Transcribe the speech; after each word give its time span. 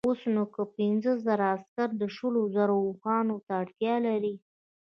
اوس 0.07 0.21
نو 0.35 0.43
که 0.53 0.63
پنځه 0.77 1.11
زره 1.25 1.45
عسکر 1.55 2.09
شلو 2.15 2.41
زرو 2.55 2.75
اوښانو 2.87 3.35
ته 3.45 3.51
اړتیا 3.61 3.95
لري. 4.07 4.35